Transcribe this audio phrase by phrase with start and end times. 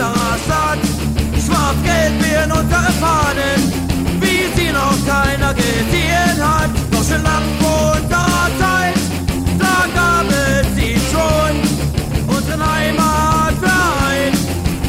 [0.00, 0.78] unserer Stadt.
[1.44, 3.60] Schwarz-Gelb werden unsere Fahnen,
[4.20, 6.70] wie sie noch keiner gesehen hat.
[6.90, 8.94] Doch schon lang vor unserer Zeit,
[9.58, 12.34] da gab es sie schon.
[12.34, 14.32] Unseren Heimatverein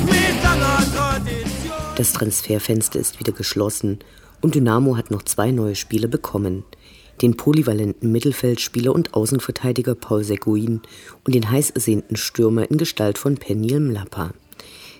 [0.05, 1.95] mit langer Tradition.
[1.95, 3.99] Das Transferfenster ist wieder geschlossen
[4.41, 6.63] und Dynamo hat noch zwei neue Spieler bekommen
[7.21, 10.81] den polyvalenten Mittelfeldspieler und Außenverteidiger Paul Seguin
[11.23, 14.33] und den heiß ersehnten Stürmer in Gestalt von Penil Mlapa.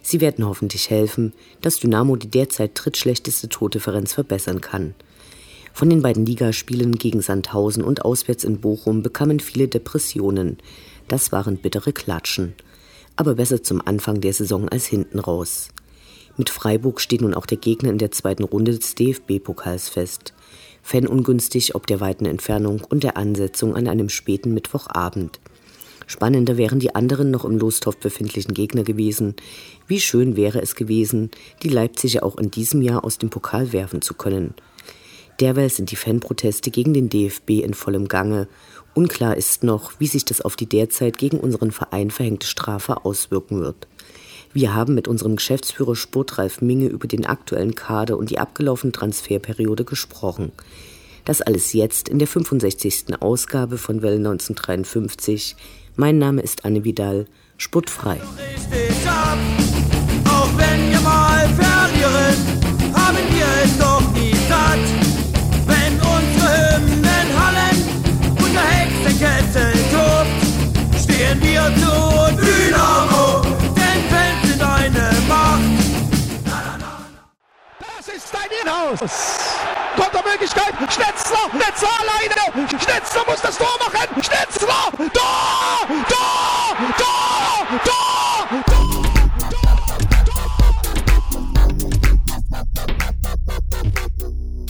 [0.01, 4.95] Sie werden hoffentlich helfen, dass Dynamo die derzeit drittschlechteste Tordifferenz verbessern kann.
[5.73, 10.57] Von den beiden Ligaspielen gegen Sandhausen und auswärts in Bochum bekamen viele Depressionen.
[11.07, 12.53] Das waren bittere Klatschen.
[13.15, 15.69] Aber besser zum Anfang der Saison als hinten raus.
[16.37, 20.33] Mit Freiburg steht nun auch der Gegner in der zweiten Runde des DFB-Pokals fest.
[20.81, 25.39] Fan ungünstig ob der weiten Entfernung und der Ansetzung an einem späten Mittwochabend.
[26.11, 29.33] Spannender wären die anderen noch im Lostopf befindlichen Gegner gewesen.
[29.87, 31.31] Wie schön wäre es gewesen,
[31.63, 34.53] die Leipziger auch in diesem Jahr aus dem Pokal werfen zu können.
[35.39, 38.49] Derweil sind die Fanproteste gegen den DFB in vollem Gange.
[38.93, 43.61] Unklar ist noch, wie sich das auf die derzeit gegen unseren Verein verhängte Strafe auswirken
[43.61, 43.87] wird.
[44.51, 49.85] Wir haben mit unserem Geschäftsführer Sportralf Minge über den aktuellen Kader und die abgelaufene Transferperiode
[49.85, 50.51] gesprochen.
[51.23, 53.21] Das alles jetzt in der 65.
[53.21, 55.55] Ausgabe von Welle 1953
[56.01, 58.17] mein Name ist Anne Vidal, sportfrei.
[60.25, 62.37] Auch wenn wir mal verlieren,
[62.91, 64.79] haben wir es doch nie satt.
[65.67, 67.77] Wenn unsere Hymnen hallen
[68.35, 70.41] und der Hexenkessel tobt,
[71.03, 71.93] stehen wir zu
[72.41, 73.41] Dynamo,
[73.77, 75.61] denn Fans sind eine Macht.
[77.79, 79.41] Das ist dein Inhaus!
[79.95, 80.73] Kontermöglichkeit.
[80.89, 82.69] Schnetzler, Schnetzler alleine.
[82.69, 84.21] Schnetzler muss das Tor machen.
[84.21, 88.91] Schnetzler, Tor, Tor, Tor, Tor, Tor.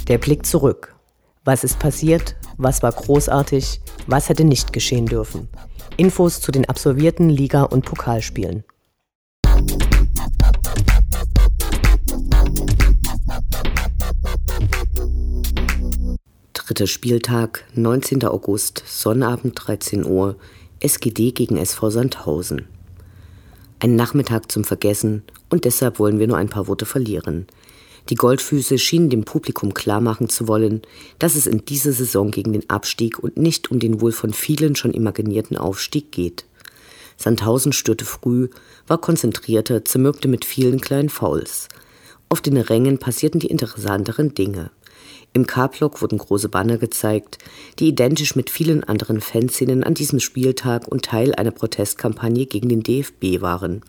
[0.08, 0.96] Der Blick zurück.
[1.44, 2.36] Was ist passiert?
[2.58, 3.82] Was war großartig?
[4.08, 5.50] Was hätte nicht geschehen dürfen?
[5.98, 8.64] Infos zu den absolvierten Liga- und Pokalspielen.
[16.72, 18.24] Dritter Spieltag, 19.
[18.24, 20.38] August, Sonnabend 13 Uhr,
[20.80, 22.66] SGD gegen SV Sandhausen.
[23.80, 27.46] Ein Nachmittag zum Vergessen und deshalb wollen wir nur ein paar Worte verlieren.
[28.10, 30.82] Die Goldfüße schienen dem Publikum klarmachen zu wollen,
[31.20, 34.78] dass es in dieser Saison gegen den Abstieg und nicht um den wohl von vielen
[34.78, 36.46] schon imaginierten Aufstieg geht.
[37.18, 38.48] Sandhausen störte früh,
[38.88, 41.68] war konzentrierter, zermürbte mit vielen kleinen Fouls.
[42.30, 44.72] Auf den Rängen passierten die interessanteren Dinge.
[45.34, 47.38] Im K-Block wurden große Banner gezeigt,
[47.80, 52.84] die identisch mit vielen anderen Fanszenen an diesem Spieltag und Teil einer Protestkampagne gegen den
[52.84, 53.82] DFB waren.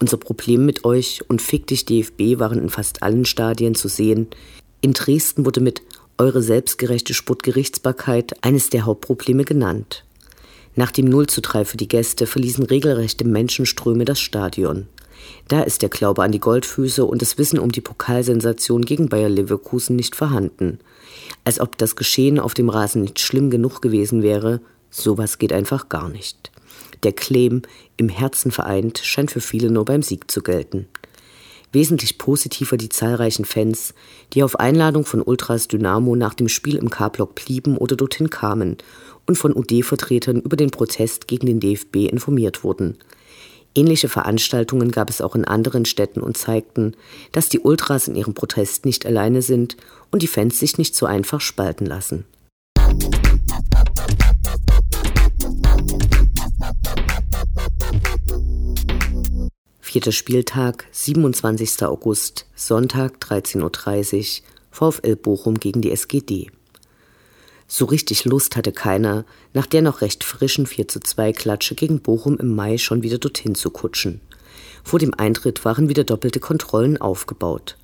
[0.00, 4.26] Unser Problem mit euch und Fick dich DFB waren in fast allen Stadien zu sehen.
[4.80, 5.82] In Dresden wurde mit
[6.18, 10.04] eure selbstgerechte Sportgerichtsbarkeit eines der Hauptprobleme genannt.
[10.74, 14.88] Nach dem 0 zu 3 für die Gäste verließen regelrechte Menschenströme das Stadion.
[15.48, 19.28] Da ist der Glaube an die Goldfüße und das Wissen um die Pokalsensation gegen Bayer
[19.28, 20.78] Leverkusen nicht vorhanden.
[21.44, 24.60] Als ob das Geschehen auf dem Rasen nicht schlimm genug gewesen wäre,
[24.90, 26.50] sowas geht einfach gar nicht.
[27.02, 27.62] Der Claim,
[27.96, 30.88] im Herzen vereint, scheint für viele nur beim Sieg zu gelten.
[31.72, 33.94] Wesentlich positiver die zahlreichen Fans,
[34.32, 38.78] die auf Einladung von Ultras Dynamo nach dem Spiel im K-Block blieben oder dorthin kamen
[39.26, 42.96] und von UD-Vertretern über den Protest gegen den DFB informiert wurden.
[43.74, 46.94] Ähnliche Veranstaltungen gab es auch in anderen Städten und zeigten,
[47.32, 49.76] dass die Ultras in ihrem Protest nicht alleine sind
[50.10, 52.24] und die Fans sich nicht so einfach spalten lassen.
[59.80, 61.82] Vierter Spieltag, 27.
[61.84, 66.50] August, Sonntag 13.30 Uhr, VfL Bochum gegen die SGD.
[67.70, 72.00] So richtig Lust hatte keiner, nach der noch recht frischen 4 zu 2 Klatsche gegen
[72.00, 74.22] Bochum im Mai schon wieder dorthin zu kutschen.
[74.82, 77.76] Vor dem Eintritt waren wieder doppelte Kontrollen aufgebaut.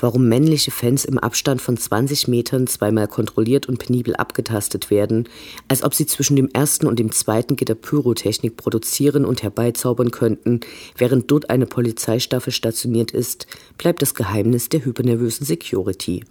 [0.00, 5.28] Warum männliche Fans im Abstand von 20 Metern zweimal kontrolliert und penibel abgetastet werden,
[5.68, 10.60] als ob sie zwischen dem ersten und dem zweiten Gitter Pyrotechnik produzieren und herbeizaubern könnten,
[10.96, 13.46] während dort eine Polizeistaffel stationiert ist,
[13.76, 16.24] bleibt das Geheimnis der hypernervösen Security.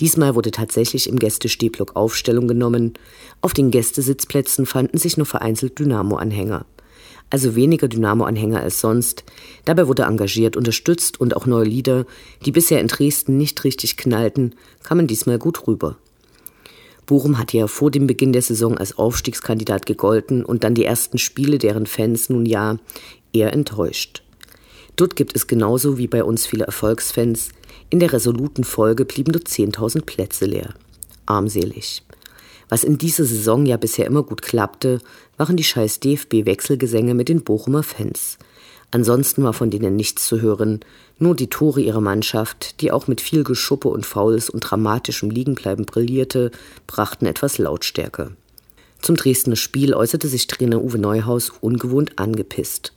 [0.00, 2.94] Diesmal wurde tatsächlich im Gästestehblock Aufstellung genommen.
[3.40, 6.66] Auf den Gästesitzplätzen fanden sich nur vereinzelt Dynamo-Anhänger.
[7.30, 9.24] Also weniger Dynamo-Anhänger als sonst.
[9.64, 12.06] Dabei wurde engagiert, unterstützt und auch neue Lieder,
[12.44, 15.96] die bisher in Dresden nicht richtig knallten, kamen diesmal gut rüber.
[17.04, 21.18] Bochum hatte ja vor dem Beginn der Saison als Aufstiegskandidat gegolten und dann die ersten
[21.18, 22.76] Spiele, deren Fans nun ja
[23.32, 24.22] eher enttäuscht.
[24.96, 27.50] Dort gibt es genauso wie bei uns viele Erfolgsfans,
[27.90, 30.74] in der resoluten Folge blieben nur 10.000 Plätze leer.
[31.26, 32.02] Armselig.
[32.68, 35.00] Was in dieser Saison ja bisher immer gut klappte,
[35.36, 38.38] waren die scheiß DFB-Wechselgesänge mit den Bochumer Fans.
[38.90, 40.80] Ansonsten war von denen nichts zu hören,
[41.18, 45.84] nur die Tore ihrer Mannschaft, die auch mit viel Geschuppe und Fouls und dramatischem Liegenbleiben
[45.84, 46.50] brillierte,
[46.86, 48.32] brachten etwas Lautstärke.
[49.00, 52.92] Zum Dresdner Spiel äußerte sich Trainer Uwe Neuhaus ungewohnt angepisst.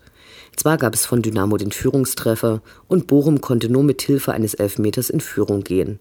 [0.55, 5.09] Zwar gab es von Dynamo den Führungstreffer und Bochum konnte nur mit Hilfe eines Elfmeters
[5.09, 5.99] in Führung gehen.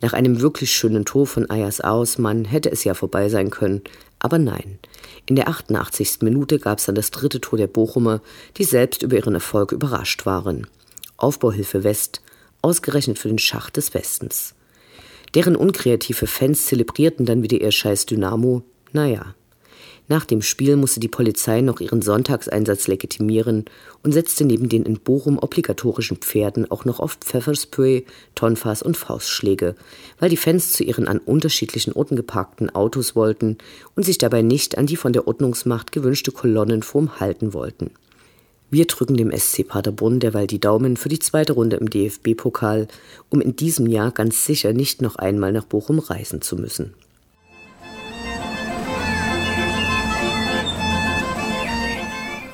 [0.00, 3.82] Nach einem wirklich schönen Tor von Ayas Ausmann hätte es ja vorbei sein können,
[4.18, 4.78] aber nein.
[5.26, 6.18] In der 88.
[6.20, 8.20] Minute gab es dann das dritte Tor der Bochumer,
[8.56, 10.66] die selbst über ihren Erfolg überrascht waren.
[11.16, 12.22] Aufbauhilfe West,
[12.62, 14.54] ausgerechnet für den Schacht des Westens.
[15.34, 18.62] Deren unkreative Fans zelebrierten dann wieder ihr scheiß Dynamo,
[18.92, 19.34] naja.
[20.10, 23.66] Nach dem Spiel musste die Polizei noch ihren Sonntagseinsatz legitimieren
[24.02, 29.74] und setzte neben den in Bochum obligatorischen Pferden auch noch auf Pfefferspray, Tonfass und Faustschläge,
[30.18, 33.58] weil die Fans zu ihren an unterschiedlichen Orten geparkten Autos wollten
[33.96, 37.90] und sich dabei nicht an die von der Ordnungsmacht gewünschte Kolonnenform halten wollten.
[38.70, 42.88] Wir drücken dem SC Paderborn derweil die Daumen für die zweite Runde im DFB-Pokal,
[43.28, 46.94] um in diesem Jahr ganz sicher nicht noch einmal nach Bochum reisen zu müssen.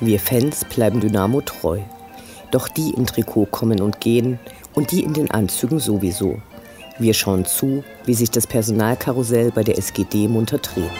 [0.06, 1.80] Wir Fans bleiben Dynamo treu.
[2.50, 4.38] Doch die im Trikot kommen und gehen
[4.74, 6.42] und die in den Anzügen sowieso.
[6.98, 10.90] Wir schauen zu, wie sich das Personalkarussell bei der SGD munter dreht.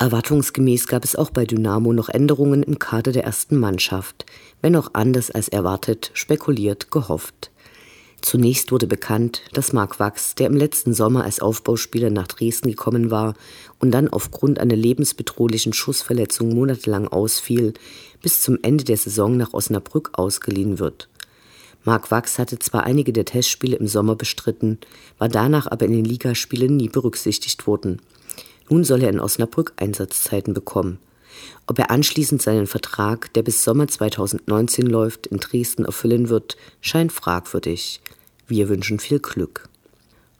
[0.00, 4.26] Erwartungsgemäß gab es auch bei Dynamo noch Änderungen im Kader der ersten Mannschaft,
[4.62, 7.51] wenn auch anders als erwartet, spekuliert, gehofft.
[8.22, 13.10] Zunächst wurde bekannt, dass Marc Wachs, der im letzten Sommer als Aufbauspieler nach Dresden gekommen
[13.10, 13.34] war
[13.80, 17.74] und dann aufgrund einer lebensbedrohlichen Schussverletzung monatelang ausfiel,
[18.22, 21.08] bis zum Ende der Saison nach Osnabrück ausgeliehen wird.
[21.84, 24.78] Marc Wachs hatte zwar einige der Testspiele im Sommer bestritten,
[25.18, 28.00] war danach aber in den Ligaspielen nie berücksichtigt worden.
[28.70, 31.00] Nun soll er in Osnabrück Einsatzzeiten bekommen.
[31.66, 37.12] Ob er anschließend seinen Vertrag, der bis Sommer 2019 läuft, in Dresden erfüllen wird, scheint
[37.12, 38.00] fragwürdig.
[38.46, 39.68] Wir wünschen viel Glück.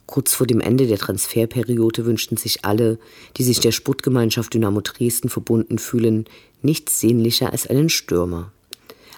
[0.06, 2.99] Kurz vor dem Ende der Transferperiode wünschten sich alle,
[3.39, 6.27] die sich der Sportgemeinschaft Dynamo Dresden verbunden fühlen,
[6.61, 8.53] nichts sehnlicher als einen Stürmer.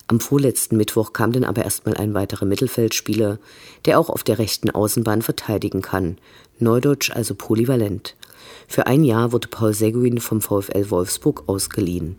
[0.07, 3.39] Am vorletzten Mittwoch kam dann aber erstmal ein weiterer Mittelfeldspieler,
[3.87, 6.19] der auch auf der rechten Außenbahn verteidigen kann,
[6.59, 8.15] neudeutsch also polyvalent.
[8.69, 12.17] Für ein Jahr wurde Paul Seguin vom VfL Wolfsburg ausgeliehen.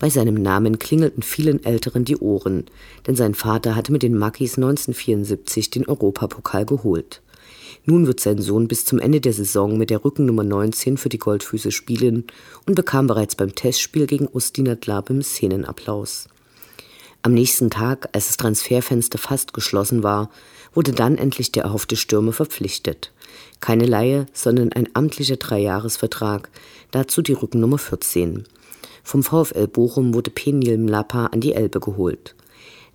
[0.00, 2.64] Bei seinem Namen klingelten vielen Älteren die Ohren,
[3.06, 7.22] denn sein Vater hatte mit den Makis 1974 den Europapokal geholt.
[7.86, 11.18] Nun wird sein Sohn bis zum Ende der Saison mit der Rückennummer 19 für die
[11.18, 12.24] Goldfüße spielen
[12.66, 16.28] und bekam bereits beim Testspiel gegen Ustina Dlabim Szenenapplaus.
[17.24, 20.28] Am nächsten Tag, als das Transferfenster fast geschlossen war,
[20.74, 23.12] wurde dann endlich der erhoffte Stürmer verpflichtet.
[23.60, 26.50] Keine Laie, sondern ein amtlicher Dreijahresvertrag,
[26.90, 28.44] dazu die Rückennummer 14.
[29.02, 32.34] Vom VfL Bochum wurde Penil Mlapa an die Elbe geholt.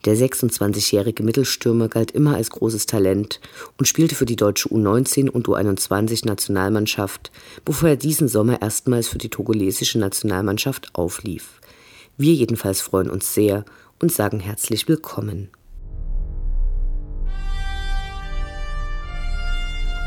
[0.06, 3.40] Der 26-jährige Mittelstürmer galt immer als großes Talent
[3.80, 7.32] und spielte für die deutsche U19 und U21 Nationalmannschaft,
[7.66, 11.60] bevor er diesen Sommer erstmals für die togolesische Nationalmannschaft auflief.
[12.20, 13.66] Wir jedenfalls freuen uns sehr
[14.02, 15.50] und sagen herzlich willkommen.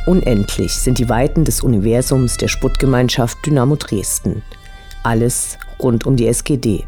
[0.06, 4.42] Unendlich sind die Weiten des Universums der Sputtgemeinschaft Dynamo Dresden.
[5.04, 6.84] Alles rund um die SGD.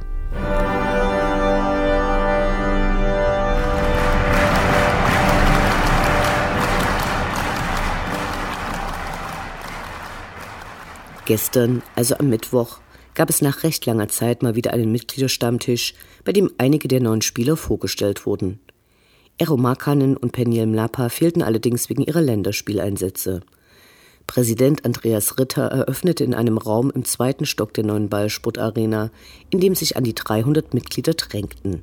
[11.26, 12.80] Gestern, also am Mittwoch,
[13.14, 15.94] gab es nach recht langer Zeit mal wieder einen Mitgliederstammtisch,
[16.24, 18.60] bei dem einige der neuen Spieler vorgestellt wurden.
[19.38, 23.40] Ero Markkanen und Peniel Mlapa fehlten allerdings wegen ihrer Länderspieleinsätze.
[24.26, 29.10] Präsident Andreas Ritter eröffnete in einem Raum im zweiten Stock der neuen Ballsportarena,
[29.50, 31.82] in dem sich an die 300 Mitglieder drängten.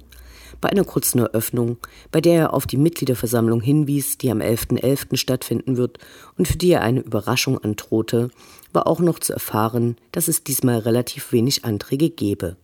[0.60, 1.78] Bei einer kurzen Eröffnung,
[2.12, 4.80] bei der er auf die Mitgliederversammlung hinwies, die am 11.11.
[4.80, 5.18] .11.
[5.18, 5.98] stattfinden wird
[6.38, 8.30] und für die er eine Überraschung androhte,
[8.74, 12.58] war auch noch zu erfahren, dass es diesmal relativ wenig Anträge gebe.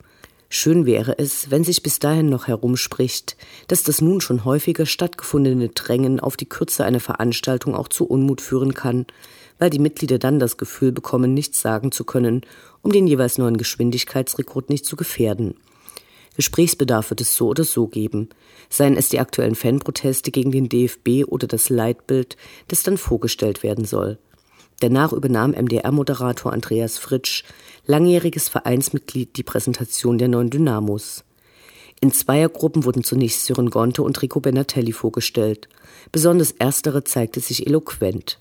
[0.50, 3.36] Schön wäre es, wenn sich bis dahin noch herumspricht,
[3.68, 8.40] dass das nun schon häufiger stattgefundene Drängen auf die Kürze einer Veranstaltung auch zu Unmut
[8.40, 9.06] führen kann,
[9.60, 12.42] weil die Mitglieder dann das Gefühl bekommen, nichts sagen zu können,
[12.82, 15.56] um den jeweils neuen Geschwindigkeitsrekord nicht zu gefährden.
[16.38, 18.30] Gesprächsbedarf wird es so oder so geben,
[18.70, 22.38] seien es die aktuellen Fanproteste gegen den DFB oder das Leitbild,
[22.68, 24.20] das dann vorgestellt werden soll.
[24.80, 27.44] Danach übernahm MDR-Moderator Andreas Fritsch,
[27.86, 31.24] langjähriges Vereinsmitglied, die Präsentation der neuen Dynamos.
[32.00, 35.68] In Zweiergruppen wurden zunächst Sören Gonte und Rico Benatelli vorgestellt.
[36.12, 38.40] Besonders erstere zeigte sich eloquent.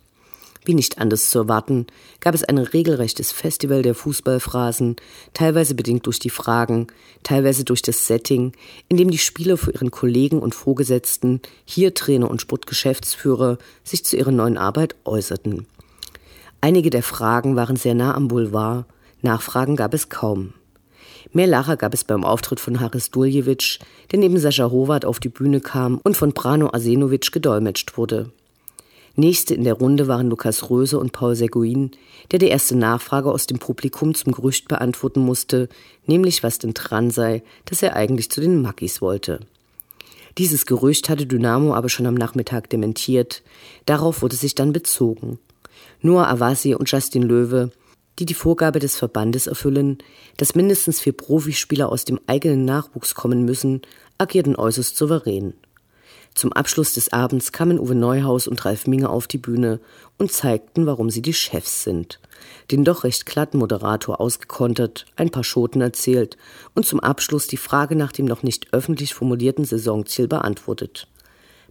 [0.66, 1.86] Wie nicht anders zu erwarten,
[2.20, 4.96] gab es ein regelrechtes Festival der Fußballphrasen,
[5.32, 6.88] teilweise bedingt durch die Fragen,
[7.22, 8.52] teilweise durch das Setting,
[8.88, 14.16] in dem die Spieler für ihren Kollegen und Vorgesetzten, hier Trainer und Sportgeschäftsführer, sich zu
[14.16, 15.66] ihrer neuen Arbeit äußerten.
[16.60, 18.86] Einige der Fragen waren sehr nah am Boulevard,
[19.22, 20.54] Nachfragen gab es kaum.
[21.32, 23.78] Mehr Lacher gab es beim Auftritt von Haris Duljevic,
[24.10, 28.30] der neben Sascha Howard auf die Bühne kam und von Brano Arsenovic gedolmetscht wurde.
[29.16, 31.90] Nächste in der Runde waren Lukas Röse und Paul Seguin,
[32.30, 35.70] der die erste Nachfrage aus dem Publikum zum Gerücht beantworten musste,
[36.06, 39.40] nämlich was denn dran sei, dass er eigentlich zu den Mackis wollte.
[40.36, 43.42] Dieses Gerücht hatte Dynamo aber schon am Nachmittag dementiert,
[43.86, 45.38] darauf wurde sich dann bezogen.
[46.06, 47.72] Noah Avasi und Justin Löwe,
[48.20, 49.98] die die Vorgabe des Verbandes erfüllen,
[50.36, 53.82] dass mindestens vier Profispieler aus dem eigenen Nachwuchs kommen müssen,
[54.16, 55.54] agierten äußerst souverän.
[56.32, 59.80] Zum Abschluss des Abends kamen Uwe Neuhaus und Ralf Minge auf die Bühne
[60.16, 62.20] und zeigten, warum sie die Chefs sind.
[62.70, 66.36] Den doch recht glatten Moderator ausgekontert, ein paar Schoten erzählt
[66.74, 71.08] und zum Abschluss die Frage nach dem noch nicht öffentlich formulierten Saisonziel beantwortet.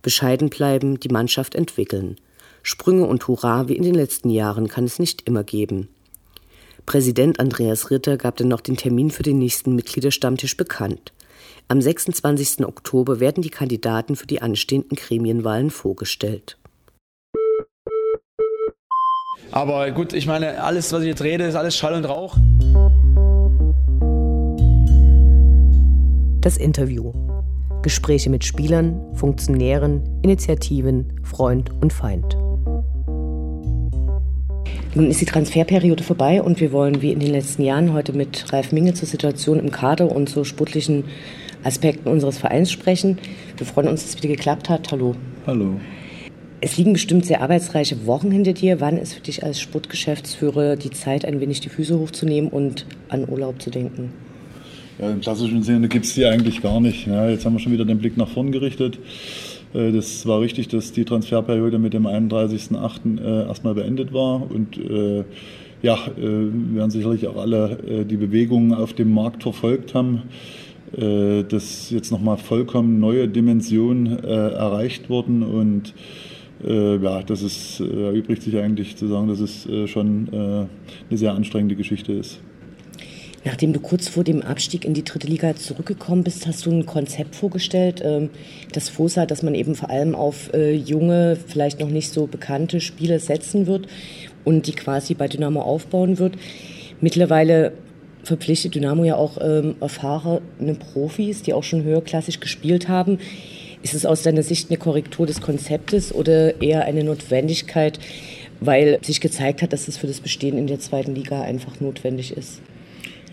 [0.02, 2.18] Bescheiden bleiben, die Mannschaft entwickeln.
[2.68, 5.88] Sprünge und Hurra wie in den letzten Jahren kann es nicht immer geben.
[6.88, 11.14] Präsident Andreas Ritter gab dann noch den Termin für den nächsten Mitgliederstammtisch bekannt.
[11.68, 12.66] Am 26.
[12.66, 16.58] Oktober werden die Kandidaten für die anstehenden Gremienwahlen vorgestellt.
[19.52, 22.36] Aber gut, ich meine, alles, was ich jetzt rede, ist alles Schall und Rauch.
[26.42, 27.14] Das Interview.
[27.84, 32.36] Gespräche mit Spielern, Funktionären, Initiativen, Freund und Feind.
[34.98, 38.54] Nun ist die Transferperiode vorbei und wir wollen wie in den letzten Jahren heute mit
[38.54, 41.04] Ralf Minge zur Situation im Kader und zur sportlichen
[41.66, 43.18] Aspekten unseres Vereins sprechen.
[43.58, 44.94] Wir freuen uns, dass es wieder geklappt hat.
[44.94, 45.14] Hallo.
[45.46, 45.82] Hallo.
[46.62, 48.80] Es liegen bestimmt sehr arbeitsreiche Wochen hinter dir.
[48.80, 53.28] Wann ist für dich als Sportgeschäftsführer die Zeit, ein wenig die Füße hochzunehmen und an
[53.28, 54.14] Urlaub zu denken?
[54.98, 57.06] Ja, Im klassischen Sinne gibt es die eigentlich gar nicht.
[57.06, 58.98] Ja, jetzt haben wir schon wieder den Blick nach vorn gerichtet.
[59.76, 63.20] Äh, das war richtig, dass die Transferperiode mit dem 31.08.
[63.20, 64.50] Äh, erstmal beendet war.
[64.50, 65.24] Und äh,
[65.82, 70.24] ja, werden sicherlich auch alle die Bewegungen auf dem Markt verfolgt haben.
[70.92, 75.94] Dass jetzt nochmal vollkommen neue Dimensionen erreicht wurden und
[76.64, 80.70] ja, das ist, erübrigt sich eigentlich zu sagen, dass es schon eine
[81.12, 82.40] sehr anstrengende Geschichte ist.
[83.46, 86.88] Nachdem du kurz vor dem Abstieg in die dritte Liga zurückgekommen bist, hast du ein
[86.88, 88.32] Konzept vorgestellt, ähm,
[88.74, 93.20] das vorsah, dass man eben vor allem auf junge, vielleicht noch nicht so bekannte Spieler
[93.20, 93.88] setzen wird
[94.44, 96.36] und die quasi bei Dynamo aufbauen wird.
[97.02, 97.74] Mittlerweile
[98.24, 103.20] verpflichtet Dynamo ja auch ähm, erfahrene Profis, die auch schon höherklassig gespielt haben.
[103.84, 108.00] Ist es aus deiner Sicht eine Korrektur des Konzeptes oder eher eine Notwendigkeit,
[108.60, 112.36] weil sich gezeigt hat, dass es für das Bestehen in der zweiten Liga einfach notwendig
[112.36, 112.62] ist?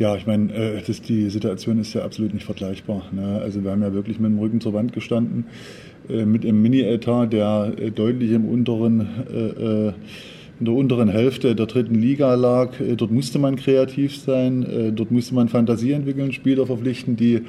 [0.02, 3.04] Ja, ich meine, äh, das, die Situation ist ja absolut nicht vergleichbar.
[3.12, 3.40] Ne?
[3.40, 5.44] Also wir haben ja wirklich mit dem Rücken zur Wand gestanden,
[6.11, 9.92] äh, mit einem Mini-Etat, der äh, deutlich im unteren äh, äh
[10.59, 12.80] in der unteren Hälfte der dritten Liga lag.
[12.80, 17.42] Äh, dort musste man kreativ sein, äh, dort musste man Fantasie entwickeln, Spieler verpflichten, die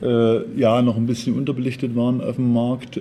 [0.00, 2.96] äh, ja noch ein bisschen unterbelichtet waren auf dem Markt.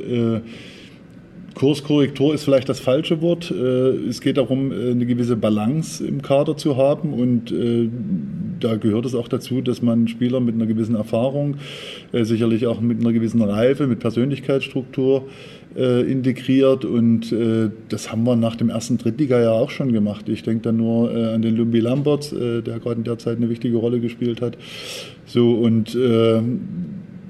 [1.58, 3.50] Kurskorrektur ist vielleicht das falsche Wort.
[3.50, 7.90] Äh, es geht darum, äh, eine gewisse Balance im Kader zu haben und äh,
[8.60, 11.58] da gehört es auch dazu, dass man Spieler mit einer gewissen Erfahrung,
[12.12, 15.28] sicherlich auch mit einer gewissen Reife, mit Persönlichkeitsstruktur
[15.76, 17.32] integriert und
[17.90, 20.28] das haben wir nach dem ersten Drittliga-Jahr auch schon gemacht.
[20.28, 23.78] Ich denke da nur an den Lumbi Lamberts, der gerade in der Zeit eine wichtige
[23.78, 24.58] Rolle gespielt hat.
[25.28, 25.96] So und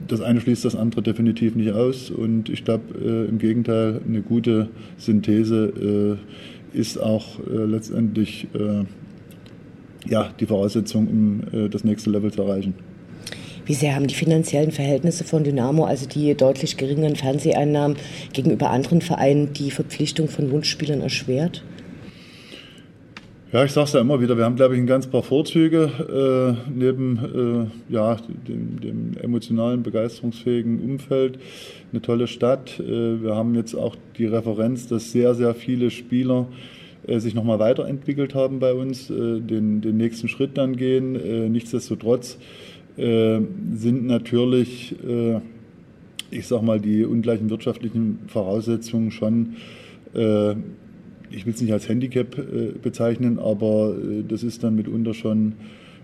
[0.07, 2.09] das eine schließt das andere definitiv nicht aus.
[2.09, 6.17] Und ich glaube, äh, im Gegenteil, eine gute Synthese
[6.73, 8.85] äh, ist auch äh, letztendlich äh,
[10.09, 12.73] ja, die Voraussetzung, um äh, das nächste Level zu erreichen.
[13.65, 17.97] Wie sehr haben die finanziellen Verhältnisse von Dynamo, also die deutlich geringeren Fernseheinnahmen
[18.31, 21.63] gegenüber anderen Vereinen, die Verpflichtung von Wunschspielern erschwert?
[23.53, 25.89] Ja, ich sage es ja immer wieder, wir haben, glaube ich, ein ganz paar Vorzüge
[26.67, 31.39] äh, neben äh, ja, dem, dem, emotionalen, begeisterungsfähigen Umfeld.
[31.93, 32.77] Eine tolle Stadt.
[32.81, 36.47] Äh, wir haben jetzt auch die Referenz, dass sehr, sehr viele Spieler
[37.07, 41.15] äh, sich nochmal weiterentwickelt haben bei uns, äh, den, den nächsten Schritt dann gehen.
[41.15, 42.37] Äh, nichtsdestotrotz
[42.99, 44.95] sind natürlich,
[46.31, 49.57] ich sage mal, die ungleichen wirtschaftlichen Voraussetzungen schon
[51.29, 55.53] ich will es nicht als Handicap äh, bezeichnen, aber äh, das ist dann mitunter schon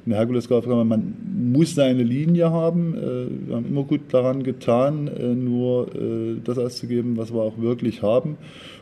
[0.05, 0.83] eine Herkulesaufgabe.
[0.83, 1.13] Man
[1.51, 2.95] muss seine Linie haben.
[2.95, 7.57] Äh, wir haben immer gut daran getan, äh, nur äh, das auszugeben, was wir auch
[7.59, 8.37] wirklich haben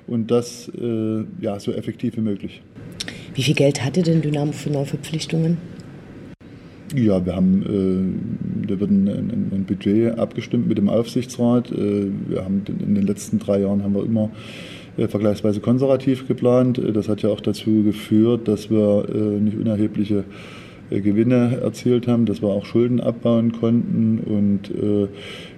[0.07, 2.61] und das äh, ja, so effektiv wie möglich.
[3.33, 5.57] Wie viel Geld hatte denn Dynamo für Neuverpflichtungen?
[6.93, 7.61] Ja, wir haben,
[8.65, 11.71] äh, da wird ein, ein, ein, Budget abgestimmt mit dem Aufsichtsrat.
[11.71, 14.29] Äh, wir haben in den letzten drei Jahren haben wir immer
[14.97, 16.77] vergleichsweise konservativ geplant.
[16.77, 20.23] Äh, das hat ja auch dazu geführt, dass wir äh, nicht unerhebliche
[20.89, 24.19] Gewinne erzielt haben, dass wir auch Schulden abbauen konnten.
[24.19, 25.07] Und äh,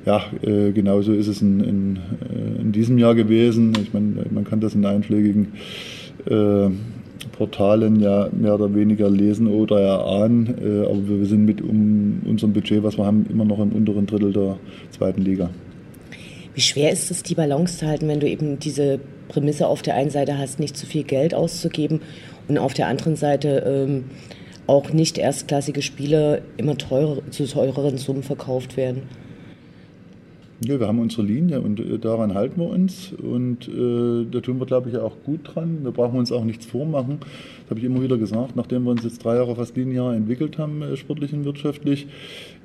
[0.06, 2.00] ja, äh, genauso ist es in, in,
[2.60, 3.74] in, diesem Jahr gewesen.
[3.82, 5.54] Ich meine, man kann das in einschlägigen
[6.28, 6.70] äh,
[7.32, 10.54] Portalen ja mehr oder weniger lesen oder erahnen.
[10.84, 14.34] aber wir sind mit um unserem Budget, was wir haben, immer noch im unteren Drittel
[14.34, 14.58] der
[14.92, 15.50] zweiten Liga.
[16.54, 19.96] Wie schwer ist es, die Balance zu halten, wenn du eben diese Prämisse auf der
[19.96, 22.02] einen Seite hast, nicht zu viel Geld auszugeben
[22.48, 24.06] und auf der anderen Seite ähm,
[24.68, 29.04] auch nicht erstklassige Spiele immer teurer, zu teureren Summen verkauft werden?
[30.66, 33.12] Ja, wir haben unsere Linie und äh, daran halten wir uns.
[33.12, 35.80] Und äh, da tun wir, glaube ich, auch gut dran.
[35.84, 37.18] Da brauchen wir uns auch nichts vormachen.
[37.20, 38.56] Das habe ich immer wieder gesagt.
[38.56, 42.08] Nachdem wir uns jetzt drei Jahre fast linear entwickelt haben, äh, sportlich und wirtschaftlich,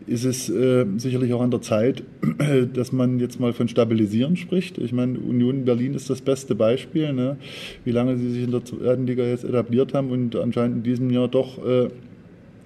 [0.06, 2.04] ist es äh, sicherlich auch an der Zeit,
[2.74, 4.78] dass man jetzt mal von Stabilisieren spricht.
[4.78, 7.36] Ich meine, Union Berlin ist das beste Beispiel, ne?
[7.84, 11.10] wie lange sie sich in der zweiten Liga jetzt etabliert haben und anscheinend in diesem
[11.10, 11.88] Jahr doch äh,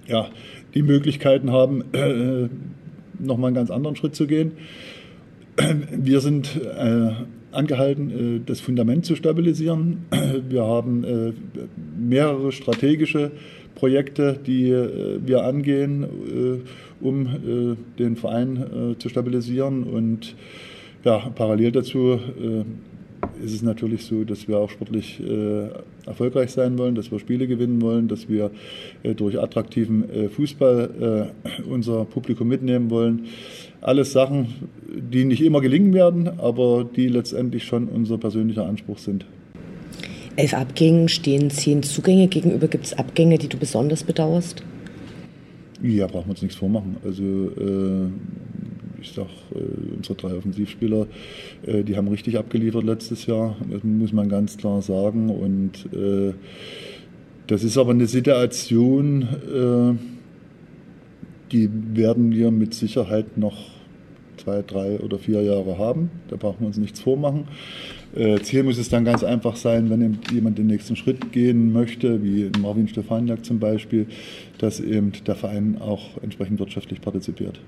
[0.07, 0.27] ja,
[0.75, 2.49] die Möglichkeiten haben, äh,
[3.17, 4.51] nochmal einen ganz anderen Schritt zu gehen.
[5.91, 7.11] Wir sind äh,
[7.51, 10.05] angehalten, äh, das Fundament zu stabilisieren.
[10.49, 11.33] Wir haben äh,
[11.97, 13.31] mehrere strategische
[13.75, 16.05] Projekte, die äh, wir angehen,
[17.01, 17.27] um
[17.97, 19.83] den Verein zu stabilisieren.
[19.83, 20.35] Und
[21.03, 22.19] ja, parallel dazu
[23.43, 25.21] ist es natürlich so, dass wir auch sportlich
[26.05, 28.51] erfolgreich sein wollen, dass wir Spiele gewinnen wollen, dass wir
[29.17, 31.31] durch attraktiven Fußball
[31.67, 33.25] unser Publikum mitnehmen wollen.
[33.83, 34.47] Alles Sachen,
[34.87, 39.25] die nicht immer gelingen werden, aber die letztendlich schon unser persönlicher Anspruch sind.
[40.37, 42.67] Elf Abgängen stehen zehn Zugänge gegenüber.
[42.69, 44.63] Gibt es Abgänge, die du besonders bedauerst?
[45.81, 46.95] Ja, brauchen wir uns nichts vormachen.
[47.03, 48.07] Also äh,
[49.01, 51.07] ich sag, äh, unsere drei Offensivspieler,
[51.67, 55.29] äh, die haben richtig abgeliefert letztes Jahr, das muss man ganz klar sagen.
[55.29, 56.33] Und äh,
[57.47, 60.12] das ist aber eine Situation, äh,
[61.53, 63.55] die werden wir mit Sicherheit noch
[64.37, 66.09] zwei, drei oder vier Jahre haben.
[66.27, 67.45] Da brauchen wir uns nichts vormachen.
[68.15, 72.23] Äh, Ziel muss es dann ganz einfach sein, wenn jemand den nächsten Schritt gehen möchte,
[72.23, 74.07] wie Marvin Stefaniak zum Beispiel,
[74.57, 77.59] dass eben der Verein auch entsprechend wirtschaftlich partizipiert.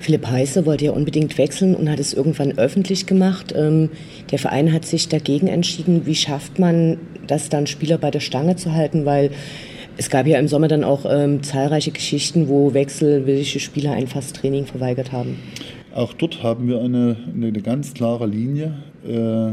[0.00, 3.52] Philipp Heiße wollte ja unbedingt wechseln und hat es irgendwann öffentlich gemacht.
[3.54, 3.90] Ähm,
[4.30, 6.06] der Verein hat sich dagegen entschieden.
[6.06, 9.04] Wie schafft man das dann, Spieler bei der Stange zu halten?
[9.04, 9.30] Weil
[9.96, 14.66] es gab ja im Sommer dann auch ähm, zahlreiche Geschichten, wo wechselwillige Spieler ein Fast-Training
[14.66, 15.36] verweigert haben.
[15.94, 18.74] Auch dort haben wir eine, eine ganz klare Linie.
[19.06, 19.52] Äh,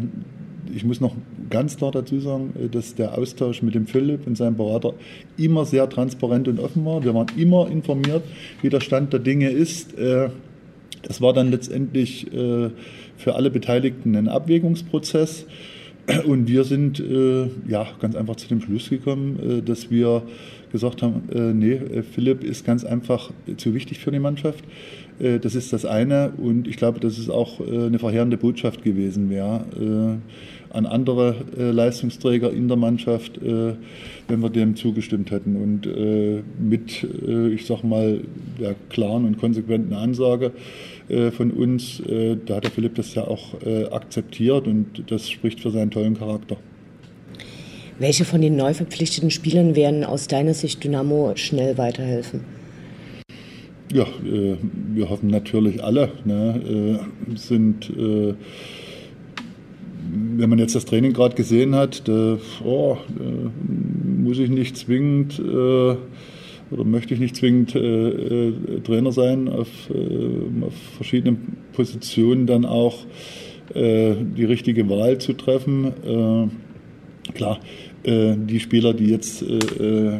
[0.75, 1.15] ich muss noch
[1.49, 4.93] ganz klar dazu sagen, äh, dass der Austausch mit dem Philipp und seinem Berater
[5.37, 7.03] immer sehr transparent und offen war.
[7.03, 8.23] Wir waren immer informiert,
[8.61, 9.97] wie der Stand der Dinge ist.
[9.97, 10.29] Äh,
[11.03, 15.45] das war dann letztendlich für alle Beteiligten ein Abwägungsprozess.
[16.25, 20.23] Und wir sind äh, ja ganz einfach zu dem Schluss gekommen, äh, dass wir
[20.71, 24.63] gesagt haben, äh, nee, äh, Philipp ist ganz einfach zu wichtig für die Mannschaft.
[25.19, 28.83] Äh, das ist das eine und ich glaube, dass es auch äh, eine verheerende Botschaft
[28.83, 30.19] gewesen wäre
[30.69, 35.55] an andere Leistungsträger in der Mannschaft, wenn wir dem zugestimmt hätten.
[35.55, 35.87] Und
[36.59, 37.03] mit,
[37.53, 38.21] ich sag mal,
[38.59, 40.51] der klaren und konsequenten Ansage
[41.31, 42.01] von uns,
[42.45, 43.53] da hat der Philipp das ja auch
[43.91, 46.57] akzeptiert und das spricht für seinen tollen Charakter.
[47.99, 52.41] Welche von den neu verpflichteten Spielern werden aus deiner Sicht Dynamo schnell weiterhelfen?
[53.91, 54.57] Ja, äh,
[54.93, 56.11] wir hoffen natürlich alle.
[56.25, 58.35] Ne, äh, sind, äh,
[60.37, 62.97] wenn man jetzt das Training gerade gesehen hat, da, oh,
[64.17, 65.95] muss ich nicht zwingend äh,
[66.69, 73.05] oder möchte ich nicht zwingend äh, äh, Trainer sein auf, auf, verschiedenen Positionen dann auch
[73.75, 75.91] die richtige Wahl zu treffen.
[77.33, 77.59] klar,
[78.05, 79.43] die Spieler, die jetzt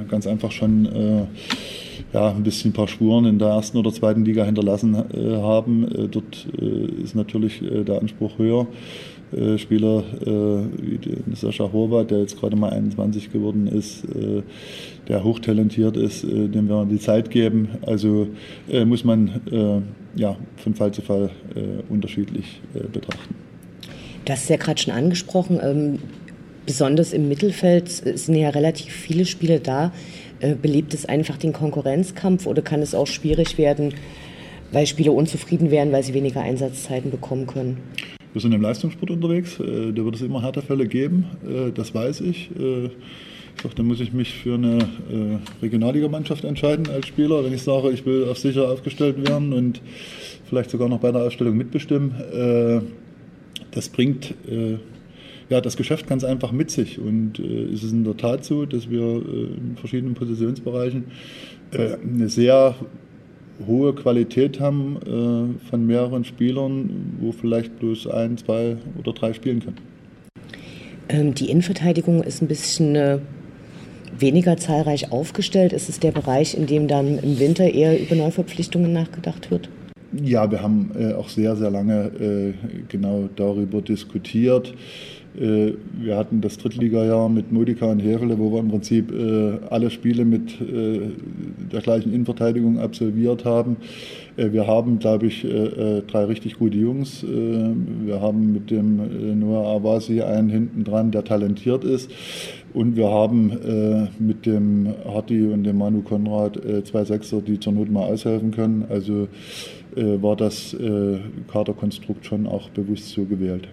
[0.10, 1.30] ganz einfach schon
[2.13, 5.84] ja, ein bisschen ein paar Spuren in der ersten oder zweiten Liga hinterlassen äh, haben.
[5.84, 8.67] Äh, dort äh, ist natürlich äh, der Anspruch höher.
[9.31, 10.29] Äh, Spieler äh,
[10.81, 10.99] wie
[11.35, 14.03] Sascha Horvath, der jetzt gerade mal 21 geworden ist,
[15.07, 17.69] der hochtalentiert ist, dem wir die Zeit geben.
[17.85, 18.27] Also
[18.85, 19.85] muss man
[20.15, 21.29] ja, von Fall zu Fall
[21.89, 22.61] unterschiedlich
[22.91, 23.35] betrachten.
[24.29, 25.59] Hast es ja gerade schon angesprochen.
[25.61, 25.99] Ähm,
[26.65, 29.91] besonders im Mittelfeld sind ja relativ viele Spiele da.
[30.39, 33.93] Äh, belebt es einfach den Konkurrenzkampf oder kann es auch schwierig werden,
[34.71, 37.77] weil Spieler unzufrieden werden, weil sie weniger Einsatzzeiten bekommen können?
[38.38, 42.21] Wir sind im Leistungssport unterwegs, äh, da wird es immer Härtefälle geben, äh, das weiß
[42.21, 42.52] ich.
[42.52, 44.78] Ich sage, da muss ich mich für eine
[45.63, 49.82] Regionalligamannschaft entscheiden als Spieler, wenn ich sage, ich will auf sicher aufgestellt werden und
[50.47, 52.13] vielleicht sogar noch bei der Ausstellung mitbestimmen.
[53.71, 54.36] Das bringt
[55.50, 57.00] ja, das Geschäft ganz einfach mit sich.
[57.00, 61.06] Und äh, es ist in der Tat so, dass wir äh, in verschiedenen Positionsbereichen
[61.71, 62.76] äh, eine sehr
[63.65, 69.61] hohe Qualität haben äh, von mehreren Spielern, wo vielleicht bloß ein, zwei oder drei spielen
[69.61, 69.77] können.
[71.09, 73.19] Ähm, die Innenverteidigung ist ein bisschen äh,
[74.17, 75.73] weniger zahlreich aufgestellt.
[75.73, 79.69] Ist es der Bereich, in dem dann im Winter eher über Neuverpflichtungen nachgedacht wird?
[80.13, 82.53] Ja, wir haben äh, auch sehr, sehr lange
[82.87, 84.73] genau darüber diskutiert.
[85.37, 89.91] Äh, wir hatten das Drittligajahr mit Modika und Hefele, wo wir im Prinzip äh, alle
[89.91, 91.11] Spiele mit äh,
[91.71, 93.77] der gleichen Innenverteidigung absolviert haben.
[94.35, 97.25] Wir haben, glaube ich, drei richtig gute Jungs.
[97.25, 102.11] Wir haben mit dem Noah Awasi einen hinten dran, der talentiert ist.
[102.71, 103.51] Und wir haben
[104.19, 108.85] mit dem Harti und dem Manu Konrad zwei Sechser, die zur Not mal aushelfen können.
[108.89, 109.27] Also
[109.97, 110.75] war das
[111.51, 113.67] Kaderkonstrukt schon auch bewusst so gewählt.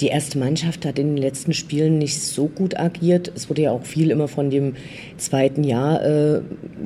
[0.00, 3.30] Die erste Mannschaft hat in den letzten Spielen nicht so gut agiert.
[3.34, 4.74] Es wurde ja auch viel immer von dem
[5.18, 6.40] zweiten Jahr äh,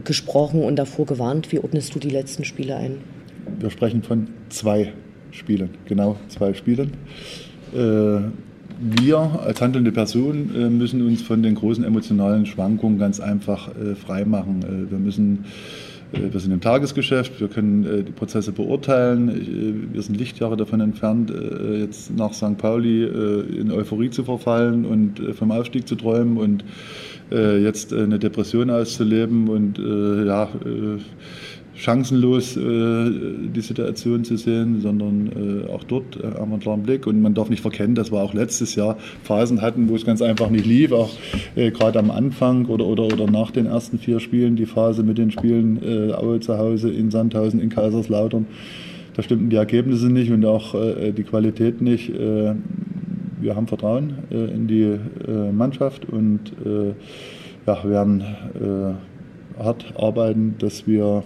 [0.04, 1.50] gesprochen und davor gewarnt.
[1.50, 2.98] Wie ordnest du die letzten Spiele ein?
[3.58, 4.92] Wir sprechen von zwei
[5.30, 6.92] Spielen, genau zwei Spielen.
[7.74, 8.20] Äh,
[8.80, 13.94] wir als handelnde Person äh, müssen uns von den großen emotionalen Schwankungen ganz einfach äh,
[13.94, 14.62] freimachen.
[14.62, 19.28] Äh, wir müssen äh, wir sind im Tagesgeschäft, wir können äh, die Prozesse beurteilen.
[19.28, 21.32] Äh, wir sind Lichtjahre davon entfernt,
[21.78, 22.56] jetzt nach St.
[22.56, 26.64] Pauli in Euphorie zu verfallen und vom Aufstieg zu träumen und
[27.30, 30.48] jetzt eine Depression auszuleben und ja
[31.78, 37.06] chancenlos äh, die Situation zu sehen, sondern äh, auch dort haben wir einen klaren Blick.
[37.06, 40.20] Und man darf nicht verkennen, dass wir auch letztes Jahr Phasen hatten, wo es ganz
[40.20, 41.10] einfach nicht lief, auch
[41.54, 45.18] äh, gerade am Anfang oder, oder, oder nach den ersten vier Spielen, die Phase mit
[45.18, 45.78] den Spielen
[46.14, 48.46] Aue zu Hause, in Sandhausen, in Kaiserslautern.
[49.14, 52.12] Da stimmten die Ergebnisse nicht und auch die Qualität nicht.
[52.12, 52.56] Wir
[53.54, 54.96] haben Vertrauen in die
[55.52, 56.52] Mannschaft und
[57.66, 58.24] ja, werden
[59.58, 61.22] hart arbeiten, dass wir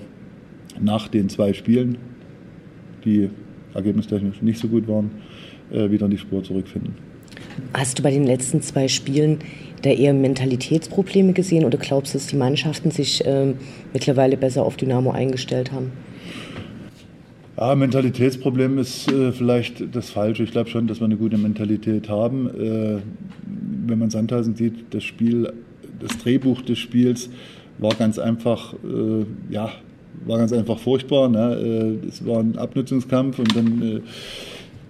[0.80, 1.98] nach den zwei Spielen,
[3.04, 3.30] die
[3.74, 5.10] ergebnistechnisch nicht so gut waren,
[5.72, 6.94] äh, wieder in die Spur zurückfinden.
[7.74, 9.38] Hast du bei den letzten zwei Spielen
[9.82, 13.54] da eher Mentalitätsprobleme gesehen oder glaubst du, dass die Mannschaften sich äh,
[13.92, 15.92] mittlerweile besser auf Dynamo eingestellt haben?
[17.56, 20.44] Ja, Mentalitätsproblem ist äh, vielleicht das Falsche.
[20.44, 22.48] Ich glaube schon, dass wir eine gute Mentalität haben.
[22.48, 22.98] Äh,
[23.86, 25.52] wenn man Sandhausen sieht, das Spiel,
[26.00, 27.30] das Drehbuch des Spiels
[27.78, 29.72] war ganz einfach, äh, ja,
[30.26, 31.28] war ganz einfach furchtbar.
[31.28, 31.98] Ne?
[32.02, 34.00] Äh, es war ein Abnutzungskampf und dann äh,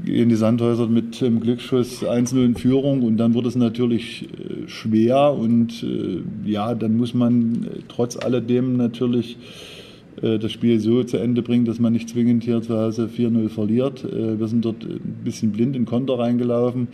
[0.05, 4.69] gehen die Sandhäuser mit dem Glücksschuss 1-0 in Führung und dann wird es natürlich äh,
[4.69, 5.85] schwer und
[6.45, 9.39] ja, dann muss man trotz alledem natürlich
[10.21, 14.05] das Spiel so zu Ende bringen, dass man nicht zwingend hier zu Hause 4-0 verliert.
[14.05, 16.89] Wir sind dort ein bisschen blind in Konter reingelaufen.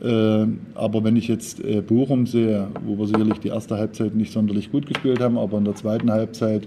[0.00, 4.86] Aber wenn ich jetzt Bochum sehe, wo wir sicherlich die erste Halbzeit nicht sonderlich gut
[4.86, 6.66] gespielt haben, aber in der zweiten Halbzeit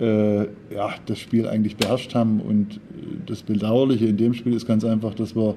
[0.00, 0.42] äh,
[0.74, 2.40] ja, das Spiel eigentlich beherrscht haben.
[2.40, 2.80] Und
[3.26, 5.56] das Bedauerliche in dem Spiel ist ganz einfach, dass wir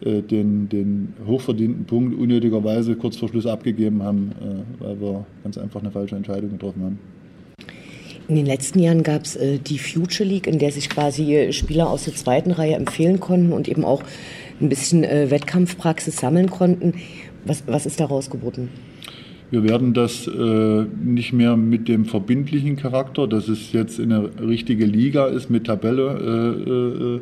[0.00, 5.58] äh, den, den hochverdienten Punkt unnötigerweise kurz vor Schluss abgegeben haben, äh, weil wir ganz
[5.58, 6.98] einfach eine falsche Entscheidung getroffen haben.
[8.28, 11.52] In den letzten Jahren gab es äh, die Future League, in der sich quasi äh,
[11.52, 14.02] Spieler aus der zweiten Reihe empfehlen konnten und eben auch
[14.60, 16.94] ein bisschen äh, Wettkampfpraxis sammeln konnten.
[17.46, 18.68] Was, was ist daraus geboten?
[19.50, 24.84] Wir werden das äh, nicht mehr mit dem verbindlichen Charakter, dass es jetzt eine richtige
[24.84, 27.20] Liga ist mit Tabelle äh, äh,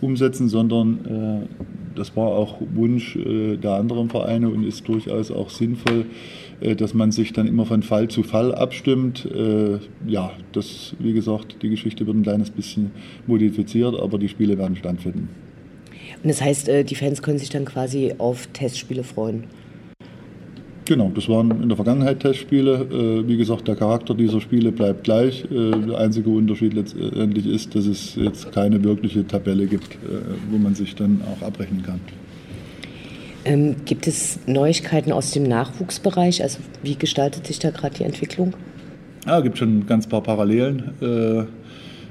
[0.00, 0.98] umsetzen, sondern
[1.44, 1.46] äh,
[1.94, 6.06] das war auch Wunsch äh, der anderen Vereine und ist durchaus auch sinnvoll,
[6.76, 9.28] dass man sich dann immer von Fall zu Fall abstimmt.
[10.08, 12.90] ja, das, wie gesagt, die Geschichte wird ein kleines bisschen
[13.28, 15.28] modifiziert, aber die Spiele werden stattfinden.
[16.20, 19.44] Und das heißt, die Fans können sich dann quasi auf Testspiele freuen?
[20.88, 22.72] Genau, das waren in der Vergangenheit Testspiele.
[22.90, 25.44] Äh, wie gesagt, der Charakter dieser Spiele bleibt gleich.
[25.44, 29.96] Äh, der einzige Unterschied letztendlich ist, dass es jetzt keine wirkliche Tabelle gibt, äh,
[30.50, 32.00] wo man sich dann auch abrechnen kann.
[33.44, 36.42] Ähm, gibt es Neuigkeiten aus dem Nachwuchsbereich?
[36.42, 38.54] Also wie gestaltet sich da gerade die Entwicklung?
[39.26, 40.94] Ja, es gibt schon ein ganz paar Parallelen.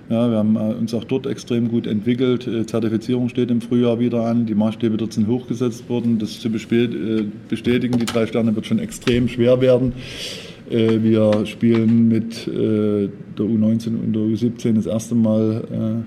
[0.10, 2.48] Ja, wir haben äh, uns auch dort extrem gut entwickelt.
[2.48, 4.46] Äh, Zertifizierung steht im Frühjahr wieder an.
[4.46, 6.18] Die Maßstäbe dort sind hochgesetzt worden.
[6.18, 9.94] Das zu äh, bestätigen, die drei Sterne wird schon extrem schwer werden.
[10.70, 16.04] Wir spielen mit der U19 und der U17 das erste Mal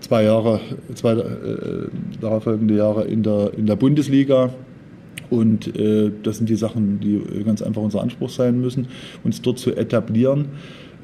[0.00, 0.58] zwei Jahre,
[0.96, 1.14] zwei
[2.20, 4.50] darauffolgende Jahre in der, in der Bundesliga.
[5.30, 5.72] Und
[6.24, 8.88] das sind die Sachen, die ganz einfach unser Anspruch sein müssen,
[9.22, 10.46] uns dort zu etablieren.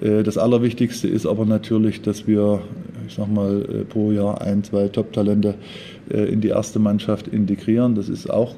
[0.01, 2.63] Äh, das Allerwichtigste ist aber natürlich, dass wir,
[3.07, 5.55] ich sag mal, äh, pro Jahr ein, zwei Top-Talente
[6.11, 7.95] äh, in die erste Mannschaft integrieren.
[7.95, 8.55] Das ist auch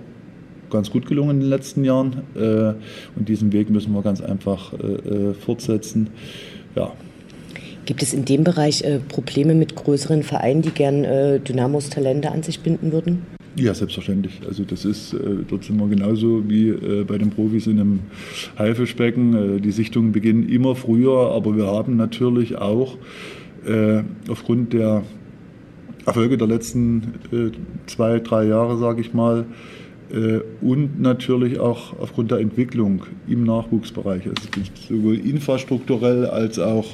[0.71, 2.23] ganz gut gelungen in den letzten Jahren.
[2.35, 4.73] Und diesen Weg müssen wir ganz einfach
[5.39, 6.09] fortsetzen.
[6.75, 6.91] Ja.
[7.87, 11.05] Gibt es in dem Bereich Probleme mit größeren Vereinen, die gern
[11.45, 13.23] Dynamos Talente an sich binden würden?
[13.57, 14.41] Ja, selbstverständlich.
[14.47, 18.01] Also das ist, äh, dort sind wir genauso wie äh, bei den Profis in einem
[18.59, 19.59] Haifischbecken.
[19.59, 22.99] Äh, die Sichtungen beginnen immer früher, aber wir haben natürlich auch
[24.29, 25.05] aufgrund der
[26.05, 27.15] Erfolge der letzten
[27.87, 29.47] zwei, drei Jahre, sage ich mal,
[30.61, 34.25] und natürlich auch aufgrund der Entwicklung im Nachwuchsbereich.
[34.27, 34.43] Also
[34.87, 36.89] sowohl infrastrukturell als auch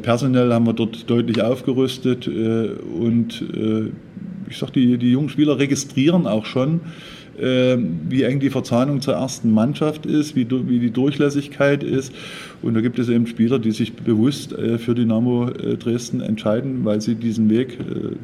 [0.00, 3.44] personell haben wir dort deutlich aufgerüstet und
[4.50, 6.80] ich sag, die, die jungen Spieler registrieren auch schon,
[7.38, 7.76] äh,
[8.08, 12.12] wie eng die Verzahnung zur ersten Mannschaft ist, wie, wie die Durchlässigkeit ist.
[12.60, 16.84] Und da gibt es eben Spieler, die sich bewusst äh, für Dynamo äh, Dresden entscheiden,
[16.84, 18.16] weil sie diesen Weg äh,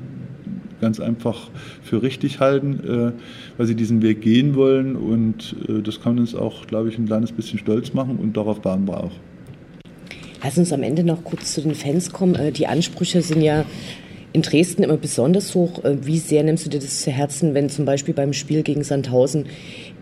[0.80, 1.48] ganz einfach
[1.82, 3.12] für richtig halten, äh,
[3.56, 4.96] weil sie diesen Weg gehen wollen.
[4.96, 8.86] Und das kann uns auch, glaube ich, ein kleines bisschen stolz machen und darauf bauen
[8.86, 9.12] wir auch.
[10.42, 12.52] Lass uns am Ende noch kurz zu den Fans kommen.
[12.52, 13.64] Die Ansprüche sind ja
[14.36, 15.82] in Dresden immer besonders hoch.
[15.82, 18.84] Äh, wie sehr nimmst du dir das zu Herzen, wenn zum Beispiel beim Spiel gegen
[18.84, 19.46] Sandhausen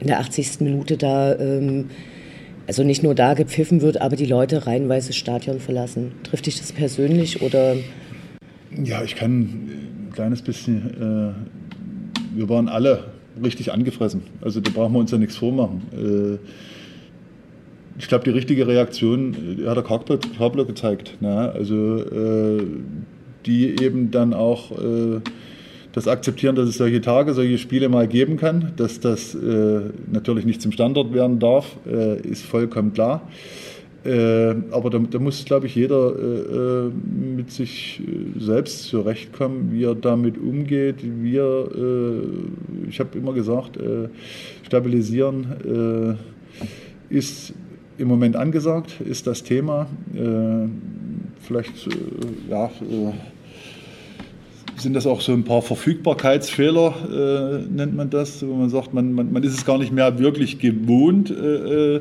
[0.01, 0.61] in der 80.
[0.61, 1.87] Minute da, ähm,
[2.67, 6.13] also nicht nur da gepfiffen wird, aber die Leute reihenweise das Stadion verlassen?
[6.25, 7.77] Trifft dich das persönlich oder?
[8.83, 11.35] Ja, ich kann ein kleines bisschen,
[12.35, 13.05] äh, wir waren alle
[13.43, 14.23] richtig angefressen.
[14.41, 15.83] Also da brauchen wir uns ja nichts vormachen.
[15.93, 16.39] Äh,
[17.99, 21.19] ich glaube, die richtige Reaktion äh, hat der Kabler gezeigt.
[21.21, 21.53] Ne?
[21.55, 22.67] Also äh,
[23.47, 25.21] die eben dann auch äh,
[25.93, 28.73] das akzeptieren, dass es solche Tage, solche Spiele mal geben kann.
[28.77, 29.81] Dass das äh,
[30.11, 33.23] natürlich nicht zum Standard werden darf, äh, ist vollkommen klar.
[34.05, 36.91] Äh, aber da, da, muss, glaube ich, jeder äh, äh,
[37.37, 38.03] mit sich
[38.39, 40.97] selbst zurechtkommen, wie er damit umgeht.
[41.01, 41.71] Wir,
[42.89, 43.79] ich habe immer gesagt,
[44.63, 46.19] stabilisieren
[47.09, 47.55] ist
[47.97, 49.87] im Moment angesagt, ist das Thema.
[51.41, 51.89] vielleicht,
[52.51, 52.71] ja
[54.77, 59.13] sind das auch so ein paar Verfügbarkeitsfehler, äh, nennt man das, wo man sagt, man,
[59.13, 62.01] man, man, ist es gar nicht mehr wirklich gewohnt, äh, äh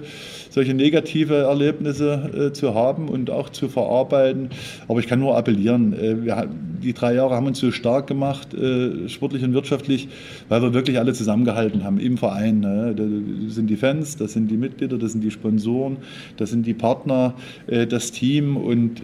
[0.53, 4.49] solche negative Erlebnisse äh, zu haben und auch zu verarbeiten.
[4.87, 6.47] Aber ich kann nur appellieren, äh, wir,
[6.83, 10.09] die drei Jahre haben uns so stark gemacht, äh, sportlich und wirtschaftlich,
[10.49, 12.59] weil wir wirklich alle zusammengehalten haben im Verein.
[12.59, 12.93] Ne?
[12.95, 15.97] Das sind die Fans, das sind die Mitglieder, das sind die Sponsoren,
[16.37, 17.33] das sind die Partner,
[17.67, 19.03] das Team und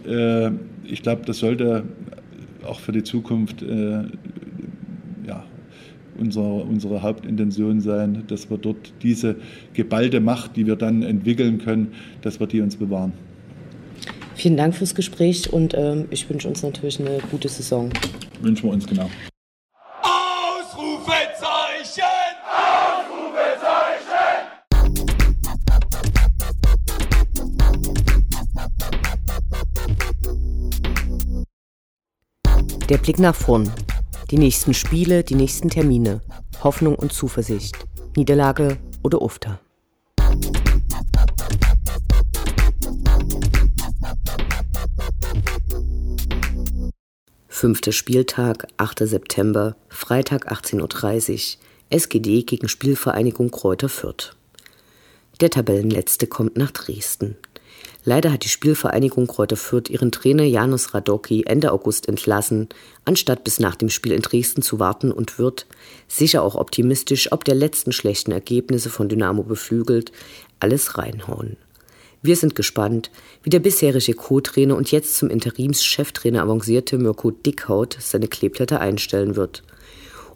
[0.84, 1.84] ich glaube, das sollte
[2.64, 4.02] auch für die Zukunft äh,
[5.26, 5.44] ja,
[6.18, 9.36] unsere, unsere Hauptintention sein, dass wir dort diese
[9.74, 11.92] geballte Macht, die wir dann entwickeln können,
[12.22, 13.12] dass wir die uns bewahren.
[14.34, 17.90] Vielen Dank fürs Gespräch und ähm, ich wünsche uns natürlich eine gute Saison.
[18.40, 19.10] Wünschen wir uns genau.
[32.90, 33.72] Der Blick nach vorn.
[34.32, 36.22] Die nächsten Spiele, die nächsten Termine.
[36.64, 37.76] Hoffnung und Zuversicht.
[38.16, 39.60] Niederlage oder Ufter.
[47.46, 49.06] Fünfter Spieltag, 8.
[49.06, 54.34] September, Freitag 18.30 Uhr, SGD gegen Spielvereinigung Kräuter Fürth.
[55.40, 57.36] Der Tabellenletzte kommt nach Dresden.
[58.10, 62.68] Leider hat die Spielvereinigung Kräuter Fürth ihren Trainer Janus Radocki Ende August entlassen,
[63.04, 65.68] anstatt bis nach dem Spiel in Dresden zu warten und wird,
[66.08, 70.10] sicher auch optimistisch, ob der letzten schlechten Ergebnisse von Dynamo beflügelt,
[70.58, 71.56] alles reinhauen.
[72.20, 73.12] Wir sind gespannt,
[73.44, 79.62] wie der bisherige Co-Trainer und jetzt zum Interimscheftrainer avancierte Mirko Dickhaut seine Kleeblätter einstellen wird.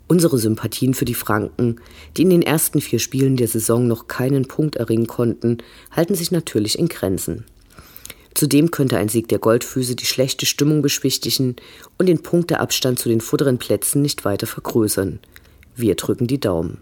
[0.07, 1.81] Unsere Sympathien für die Franken,
[2.17, 5.59] die in den ersten vier Spielen der Saison noch keinen Punkt erringen konnten,
[5.91, 7.47] halten sich natürlich in Grenzen.
[8.35, 11.55] Zudem könnte ein Sieg der Goldfüße die schlechte Stimmung beschwichtigen
[11.99, 15.21] und den Punkteabstand zu den vorderen Plätzen nicht weiter vergrößern.
[15.77, 16.79] Wir drücken die Daumen.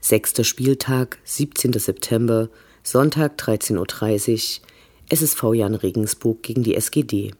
[0.00, 1.72] Sechster Spieltag, 17.
[1.72, 2.48] September,
[2.84, 4.66] Sonntag 13.30 Uhr,
[5.08, 7.32] SSV Jan Regensburg gegen die SGD.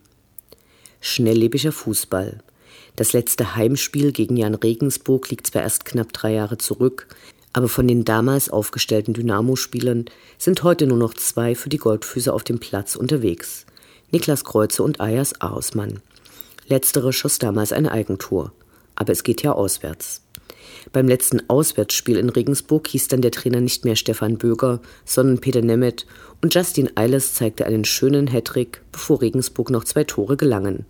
[1.01, 2.43] Schnelllebiger Fußball.
[2.97, 7.09] Das letzte Heimspiel gegen Jan Regensburg liegt zwar erst knapp drei Jahre zurück,
[7.53, 10.07] aber von den damals aufgestellten Dynamo-Spielern
[10.39, 13.67] sind heute nur noch zwei für die Goldfüße auf dem Platz unterwegs.
[14.13, 16.01] Niklas Kreuze und Ayas Aosmann.
[16.69, 18.53] Letztere schoss damals ein Eigentor.
[18.95, 20.23] Aber es geht ja auswärts.
[20.93, 25.61] Beim letzten Auswärtsspiel in Regensburg hieß dann der Trainer nicht mehr Stefan Böger, sondern Peter
[25.61, 26.07] Nemeth
[26.43, 30.87] und Justin Eilers zeigte einen schönen Hattrick, bevor Regensburg noch zwei Tore gelangen.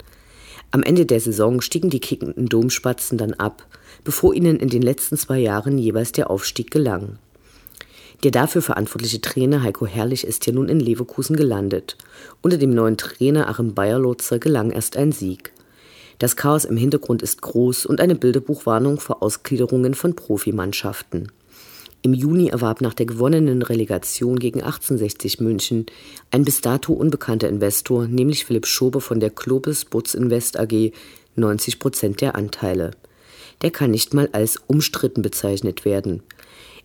[0.70, 3.66] Am Ende der Saison stiegen die kickenden Domspatzen dann ab,
[4.04, 7.18] bevor ihnen in den letzten zwei Jahren jeweils der Aufstieg gelang.
[8.22, 11.96] Der dafür verantwortliche Trainer Heiko Herrlich ist ja nun in Leverkusen gelandet.
[12.42, 15.52] Unter dem neuen Trainer Achim Bayerlotzer gelang erst ein Sieg.
[16.18, 21.30] Das Chaos im Hintergrund ist groß und eine Bilderbuchwarnung vor Ausgliederungen von Profimannschaften.
[22.02, 25.86] Im Juni erwarb nach der gewonnenen Relegation gegen 1860 München
[26.30, 30.92] ein bis dato unbekannter Investor, nämlich Philipp Schobe von der Globus Butz Invest AG,
[31.34, 32.92] 90 Prozent der Anteile.
[33.62, 36.22] Der kann nicht mal als umstritten bezeichnet werden.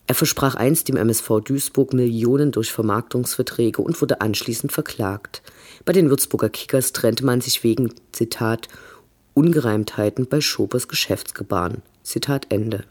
[0.07, 5.41] Er versprach einst dem MSV Duisburg Millionen durch Vermarktungsverträge und wurde anschließend verklagt.
[5.85, 8.67] Bei den Würzburger Kickers trennte man sich wegen, Zitat,
[9.33, 11.81] Ungereimtheiten bei Schobers Geschäftsgebaren.
[12.03, 12.83] Zitat Ende.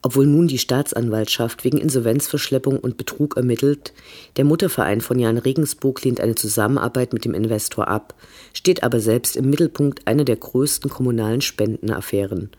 [0.00, 3.92] Obwohl nun die Staatsanwaltschaft wegen Insolvenzverschleppung und Betrug ermittelt,
[4.36, 8.14] der Mutterverein von Jan Regensburg lehnt eine Zusammenarbeit mit dem Investor ab,
[8.52, 12.50] steht aber selbst im Mittelpunkt einer der größten kommunalen Spendenaffären.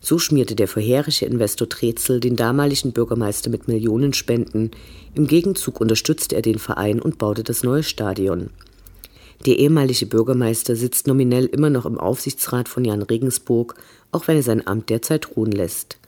[0.00, 4.70] So schmierte der vorherige Investor Trezel den damaligen Bürgermeister mit Millionenspenden,
[5.14, 8.50] im Gegenzug unterstützte er den Verein und baute das neue Stadion.
[9.44, 13.74] Der ehemalige Bürgermeister sitzt nominell immer noch im Aufsichtsrat von Jan Regensburg,
[14.10, 15.98] auch wenn er sein Amt derzeit ruhen lässt.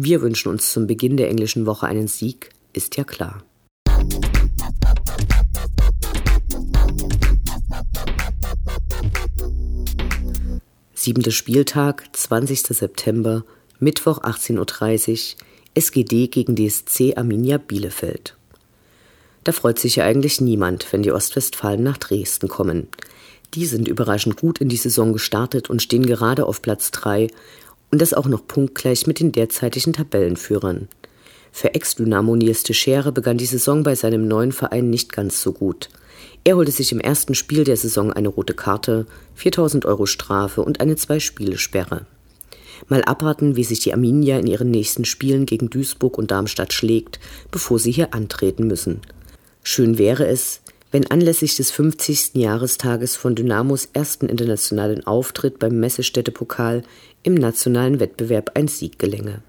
[0.00, 3.42] Wir wünschen uns zum Beginn der englischen Woche einen Sieg, ist ja klar.
[10.94, 12.60] Siebenter Spieltag, 20.
[12.60, 13.42] September,
[13.80, 15.38] Mittwoch 18.30 Uhr,
[15.74, 18.36] SGD gegen DSC Arminia Bielefeld.
[19.42, 22.86] Da freut sich ja eigentlich niemand, wenn die Ostwestfalen nach Dresden kommen.
[23.54, 27.28] Die sind überraschend gut in die Saison gestartet und stehen gerade auf Platz 3
[27.90, 30.88] und das auch noch punktgleich mit den derzeitigen Tabellenführern.
[31.52, 35.88] Für Ex-Dynamo Nils Teixeira begann die Saison bei seinem neuen Verein nicht ganz so gut.
[36.44, 40.80] Er holte sich im ersten Spiel der Saison eine rote Karte, 4000 Euro Strafe und
[40.80, 42.06] eine Zwei-Spiele-Sperre.
[42.88, 47.18] Mal abwarten, wie sich die Arminia in ihren nächsten Spielen gegen Duisburg und Darmstadt schlägt,
[47.50, 49.00] bevor sie hier antreten müssen.
[49.62, 52.34] Schön wäre es, wenn anlässlich des 50.
[52.34, 56.82] Jahrestages von Dynamos ersten internationalen Auftritt beim Messestädte-Pokal
[57.22, 59.42] im nationalen Wettbewerb ein Sieg gelänge.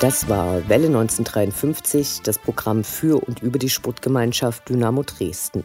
[0.00, 5.64] Das war Welle 1953, das Programm für und über die Sportgemeinschaft Dynamo Dresden.